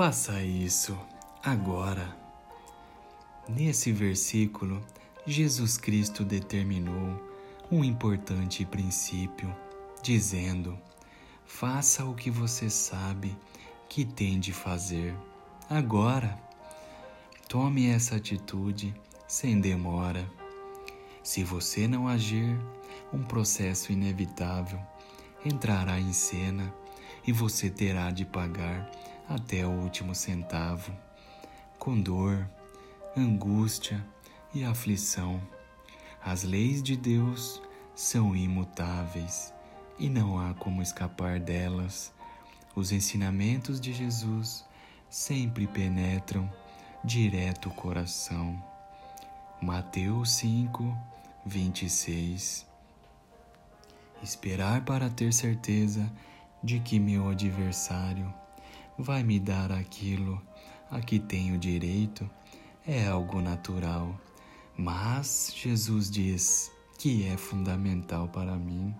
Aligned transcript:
Faça 0.00 0.42
isso 0.42 0.98
agora. 1.44 2.16
Nesse 3.46 3.92
versículo, 3.92 4.80
Jesus 5.26 5.76
Cristo 5.76 6.24
determinou 6.24 7.22
um 7.70 7.84
importante 7.84 8.64
princípio, 8.64 9.54
dizendo: 10.02 10.78
faça 11.44 12.02
o 12.06 12.14
que 12.14 12.30
você 12.30 12.70
sabe 12.70 13.36
que 13.90 14.06
tem 14.06 14.40
de 14.40 14.54
fazer 14.54 15.14
agora. 15.68 16.34
Tome 17.46 17.90
essa 17.90 18.16
atitude 18.16 18.94
sem 19.28 19.60
demora. 19.60 20.26
Se 21.22 21.44
você 21.44 21.86
não 21.86 22.08
agir, 22.08 22.58
um 23.12 23.22
processo 23.22 23.92
inevitável 23.92 24.80
entrará 25.44 26.00
em 26.00 26.14
cena 26.14 26.72
e 27.26 27.32
você 27.32 27.68
terá 27.68 28.10
de 28.10 28.24
pagar 28.24 28.90
até 29.30 29.64
o 29.64 29.70
último 29.70 30.12
centavo, 30.12 30.92
com 31.78 32.00
dor, 32.00 32.50
angústia 33.16 34.04
e 34.52 34.64
aflição. 34.64 35.40
As 36.20 36.42
leis 36.42 36.82
de 36.82 36.96
Deus 36.96 37.62
são 37.94 38.34
imutáveis 38.34 39.54
e 40.00 40.08
não 40.08 40.36
há 40.36 40.52
como 40.54 40.82
escapar 40.82 41.38
delas. 41.38 42.12
Os 42.74 42.90
ensinamentos 42.90 43.80
de 43.80 43.92
Jesus 43.92 44.64
sempre 45.08 45.68
penetram 45.68 46.50
direto 47.04 47.68
o 47.68 47.74
coração. 47.74 48.60
Mateus 49.62 50.32
5, 50.32 50.98
26 51.46 52.66
Esperar 54.24 54.84
para 54.84 55.08
ter 55.08 55.32
certeza 55.32 56.10
de 56.62 56.80
que 56.80 56.98
meu 56.98 57.28
adversário 57.28 58.39
vai 59.02 59.22
me 59.22 59.38
dar 59.38 59.72
aquilo 59.72 60.40
a 60.90 61.00
que 61.00 61.18
tenho 61.18 61.58
direito 61.58 62.28
é 62.86 63.06
algo 63.06 63.40
natural, 63.40 64.18
mas 64.76 65.52
Jesus 65.54 66.10
diz 66.10 66.70
que 66.98 67.26
é 67.26 67.36
fundamental 67.36 68.28
para 68.28 68.56
mim, 68.56 68.94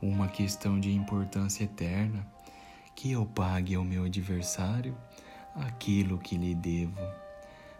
uma 0.00 0.28
questão 0.28 0.80
de 0.80 0.92
importância 0.92 1.64
eterna, 1.64 2.26
que 2.94 3.12
eu 3.12 3.24
pague 3.24 3.74
ao 3.74 3.84
meu 3.84 4.04
adversário 4.04 4.96
aquilo 5.54 6.18
que 6.18 6.36
lhe 6.36 6.54
devo. 6.54 7.00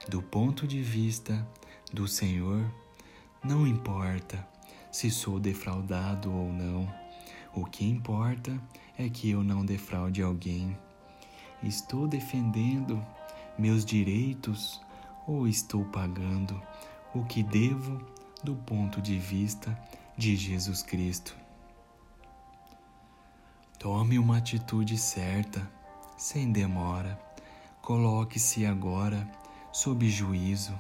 Do 0.09 0.23
ponto 0.23 0.67
de 0.67 0.83
vista 0.83 1.47
do 1.93 2.07
Senhor, 2.07 2.65
não 3.43 3.67
importa 3.67 4.47
se 4.91 5.11
sou 5.11 5.41
defraudado 5.41 6.33
ou 6.33 6.53
não, 6.53 6.93
o 7.55 7.65
que 7.65 7.85
importa 7.85 8.61
é 8.99 9.09
que 9.09 9.31
eu 9.31 9.43
não 9.43 9.65
defraude 9.65 10.23
alguém. 10.23 10.77
Estou 11.63 12.09
defendendo 12.09 13.05
meus 13.59 13.85
direitos 13.85 14.81
ou 15.27 15.47
estou 15.47 15.85
pagando 15.85 16.61
o 17.15 17.25
que 17.25 17.43
devo 17.43 18.01
do 18.43 18.57
ponto 18.57 19.01
de 19.01 19.19
vista 19.19 19.79
de 20.17 20.35
Jesus 20.35 20.83
Cristo? 20.83 21.37
Tome 23.79 24.19
uma 24.19 24.39
atitude 24.39 24.97
certa, 24.97 25.71
sem 26.17 26.51
demora. 26.51 27.21
Coloque-se 27.81 28.65
agora 28.65 29.29
sob 29.73 30.09
juízo. 30.09 30.73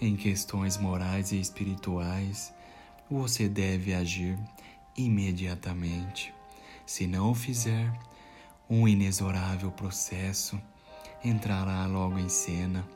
Em 0.00 0.14
questões 0.14 0.76
morais 0.76 1.32
e 1.32 1.40
espirituais, 1.40 2.52
você 3.10 3.48
deve 3.48 3.94
agir 3.94 4.38
imediatamente. 4.96 6.34
Se 6.84 7.06
não 7.06 7.30
o 7.30 7.34
fizer, 7.34 7.92
um 8.68 8.86
inexorável 8.88 9.70
processo 9.70 10.60
entrará 11.24 11.86
logo 11.86 12.18
em 12.18 12.28
cena. 12.28 12.86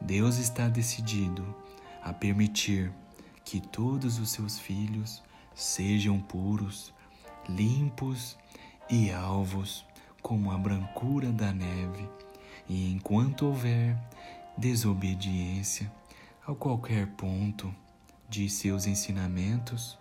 Deus 0.00 0.36
está 0.38 0.68
decidido 0.68 1.44
a 2.02 2.12
permitir 2.12 2.92
que 3.44 3.60
todos 3.60 4.18
os 4.18 4.30
seus 4.30 4.58
filhos 4.58 5.22
sejam 5.54 6.20
puros, 6.20 6.92
limpos 7.48 8.36
e 8.88 9.10
alvos 9.10 9.84
como 10.20 10.52
a 10.52 10.58
brancura 10.58 11.32
da 11.32 11.52
neve, 11.52 12.08
e 12.68 12.92
enquanto 12.92 13.46
houver 13.46 13.96
desobediência 14.56 15.92
a 16.46 16.54
qualquer 16.54 17.08
ponto 17.08 17.74
de 18.28 18.48
seus 18.48 18.86
ensinamentos, 18.86 19.98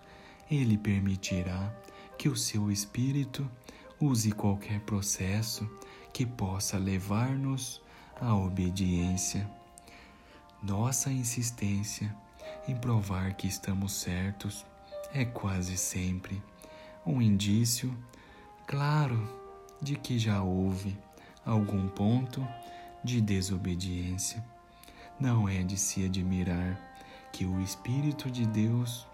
ele 0.49 0.77
permitirá 0.77 1.73
que 2.17 2.29
o 2.29 2.35
seu 2.35 2.71
espírito 2.71 3.49
use 4.01 4.31
qualquer 4.31 4.79
processo 4.79 5.69
que 6.11 6.25
possa 6.25 6.77
levar-nos 6.77 7.79
à 8.19 8.35
obediência. 8.35 9.47
Nossa 10.61 11.11
insistência 11.11 12.13
em 12.67 12.75
provar 12.75 13.35
que 13.35 13.47
estamos 13.47 13.93
certos 13.93 14.65
é 15.13 15.23
quase 15.23 15.77
sempre 15.77 16.41
um 17.05 17.21
indício 17.21 17.95
claro 18.65 19.29
de 19.79 19.95
que 19.95 20.17
já 20.17 20.41
houve 20.41 20.97
algum 21.45 21.87
ponto 21.87 22.45
de 23.03 23.21
desobediência. 23.21 24.43
Não 25.19 25.47
é 25.47 25.61
de 25.61 25.77
se 25.77 26.05
admirar 26.05 26.79
que 27.31 27.45
o 27.45 27.61
Espírito 27.61 28.31
de 28.31 28.45
Deus 28.47 29.07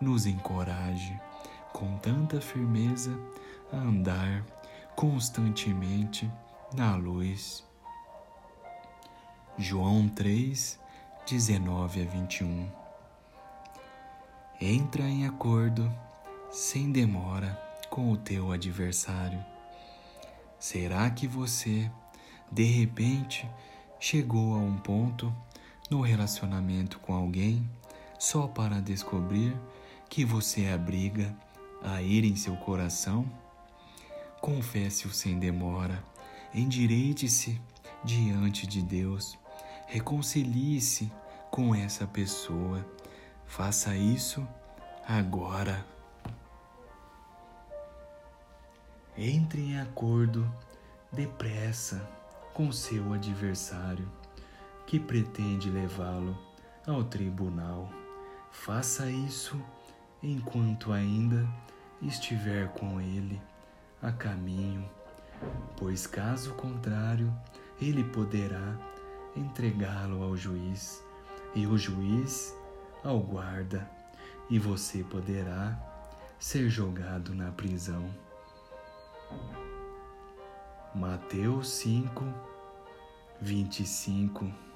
nos 0.00 0.26
encoraje 0.26 1.18
com 1.72 1.98
tanta 1.98 2.40
firmeza 2.40 3.10
andar 3.72 4.44
constantemente 4.94 6.30
na 6.74 6.96
luz. 6.96 7.64
João 9.56 10.08
3, 10.08 10.78
19 11.26 12.02
a 12.02 12.04
21 12.04 12.70
Entra 14.60 15.04
em 15.04 15.24
acordo, 15.24 15.92
sem 16.50 16.90
demora, 16.90 17.56
com 17.88 18.10
o 18.10 18.16
teu 18.16 18.50
adversário. 18.50 19.44
Será 20.58 21.08
que 21.10 21.28
você, 21.28 21.88
de 22.50 22.64
repente, 22.64 23.48
chegou 24.00 24.54
a 24.54 24.58
um 24.58 24.76
ponto 24.76 25.32
no 25.88 26.00
relacionamento 26.00 26.98
com 26.98 27.14
alguém 27.14 27.68
só 28.18 28.48
para 28.48 28.80
descobrir 28.80 29.56
que 30.08 30.24
você 30.24 30.66
abriga 30.66 31.32
a 31.82 32.02
ir 32.02 32.24
em 32.24 32.34
seu 32.34 32.56
coração? 32.56 33.30
Confesse-o 34.40 35.10
sem 35.10 35.38
demora, 35.38 36.02
endireite-se 36.54 37.60
diante 38.04 38.66
de 38.66 38.80
Deus, 38.80 39.36
reconcilie-se 39.86 41.10
com 41.50 41.74
essa 41.74 42.06
pessoa. 42.06 42.86
Faça 43.46 43.96
isso 43.96 44.46
agora. 45.06 45.84
Entre 49.16 49.60
em 49.60 49.80
acordo 49.80 50.48
depressa 51.12 52.08
com 52.54 52.70
seu 52.70 53.12
adversário 53.12 54.08
que 54.86 55.00
pretende 55.00 55.68
levá-lo 55.68 56.38
ao 56.86 57.02
tribunal. 57.02 57.90
Faça 58.52 59.10
isso 59.10 59.60
enquanto 60.22 60.92
ainda 60.92 61.48
estiver 62.00 62.68
com 62.68 63.00
ele 63.00 63.40
a 64.02 64.12
caminho, 64.12 64.88
pois 65.76 66.06
caso 66.06 66.54
contrário, 66.54 67.32
ele 67.80 68.04
poderá 68.04 68.76
entregá-lo 69.36 70.22
ao 70.22 70.36
juiz 70.36 71.04
e 71.54 71.66
o 71.66 71.76
juiz 71.76 72.54
ao 73.04 73.20
guarda, 73.20 73.88
e 74.50 74.58
você 74.58 75.04
poderá 75.04 75.78
ser 76.38 76.68
jogado 76.68 77.34
na 77.34 77.50
prisão. 77.52 78.08
Mateus 80.94 81.68
5, 81.70 82.24
25 83.40 84.67